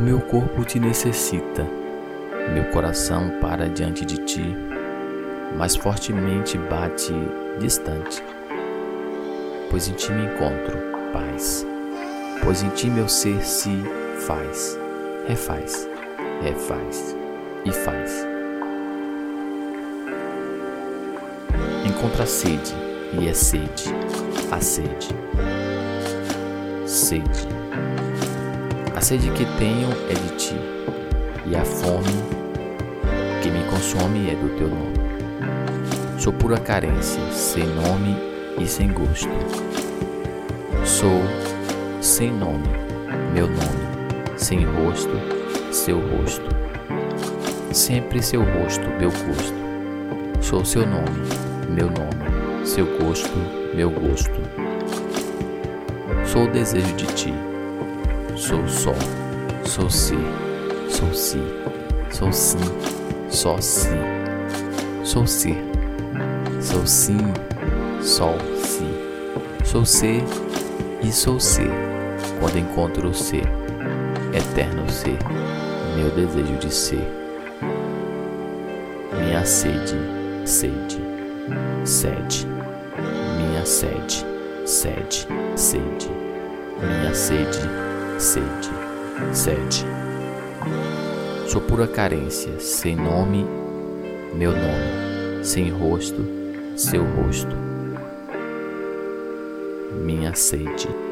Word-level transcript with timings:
meu 0.00 0.20
corpo 0.20 0.64
te 0.64 0.78
necessita, 0.78 1.66
meu 2.52 2.64
coração 2.70 3.30
para 3.40 3.68
diante 3.68 4.04
de 4.04 4.18
ti, 4.18 4.56
mais 5.56 5.74
fortemente 5.74 6.58
bate 6.58 7.14
distante. 7.58 8.22
Pois 9.70 9.88
em 9.88 9.92
ti 9.94 10.12
me 10.12 10.26
encontro 10.26 10.78
paz, 11.12 11.66
pois 12.44 12.62
em 12.62 12.68
ti 12.70 12.88
meu 12.88 13.08
ser 13.08 13.42
se 13.42 13.82
faz, 14.26 14.78
refaz, 15.26 15.88
refaz 16.42 17.16
e 17.64 17.72
faz. 17.72 18.26
Encontra 21.86 22.26
sede 22.26 22.74
e 23.18 23.28
é 23.28 23.32
sede, 23.32 23.84
a 24.50 24.60
sede, 24.60 25.08
sede. 26.86 27.55
A 28.96 29.00
sede 29.02 29.28
que 29.32 29.44
tenho 29.58 29.90
é 30.08 30.14
de 30.14 30.36
ti, 30.38 30.54
e 31.44 31.54
a 31.54 31.62
fome 31.66 32.08
que 33.42 33.50
me 33.50 33.62
consome 33.64 34.30
é 34.30 34.34
do 34.34 34.56
teu 34.56 34.68
nome. 34.68 34.96
Sou 36.18 36.32
pura 36.32 36.56
carência, 36.56 37.20
sem 37.30 37.66
nome 37.66 38.16
e 38.58 38.66
sem 38.66 38.90
gosto. 38.90 39.28
Sou 40.82 41.20
sem 42.00 42.32
nome, 42.32 42.70
meu 43.34 43.46
nome, 43.46 44.38
sem 44.38 44.64
rosto, 44.64 45.12
seu 45.70 45.98
rosto. 45.98 46.48
Sempre 47.74 48.22
seu 48.22 48.40
rosto, 48.40 48.88
meu 48.98 49.10
gosto. 49.10 50.40
Sou 50.40 50.64
seu 50.64 50.86
nome, 50.86 51.20
meu 51.68 51.90
nome, 51.90 52.66
seu 52.66 52.86
gosto, 52.98 53.36
meu 53.74 53.90
gosto. 53.90 54.40
Sou 56.24 56.44
o 56.44 56.50
desejo 56.50 56.94
de 56.94 57.06
ti 57.08 57.55
Sou 58.36 58.68
só, 58.68 58.92
sou 59.64 59.88
ser, 59.88 60.18
sou 60.90 61.10
si, 61.14 61.38
sou 62.10 62.30
sim, 62.30 62.58
só 63.30 63.56
si, 63.62 63.88
sou 65.02 65.26
ser, 65.26 65.56
sou 66.60 66.86
sim, 66.86 67.32
só 68.02 68.34
si, 68.62 68.84
sou 69.64 69.86
ser 69.86 70.22
e 71.02 71.10
sou 71.10 71.40
ser. 71.40 71.70
Quando 72.38 72.58
encontro 72.58 73.08
o 73.08 73.14
ser, 73.14 73.48
eterno 74.34 74.86
ser, 74.90 75.16
meu 75.96 76.10
desejo 76.10 76.58
de 76.58 76.74
ser, 76.74 77.08
minha 79.18 79.46
sede, 79.46 79.96
sede, 80.44 81.00
sede, 81.86 82.46
minha 83.38 83.64
sede, 83.64 84.26
sede, 84.66 85.26
sede, 85.56 86.10
minha 86.82 87.14
sede 87.14 87.85
sede, 88.18 88.70
sede. 89.32 89.84
Sou 91.48 91.60
pura 91.60 91.86
carência, 91.86 92.58
sem 92.58 92.96
nome, 92.96 93.44
meu 94.34 94.52
nome, 94.52 95.44
sem 95.44 95.70
rosto, 95.70 96.26
seu 96.76 97.04
rosto. 97.04 97.54
Minha 100.02 100.34
sede. 100.34 101.05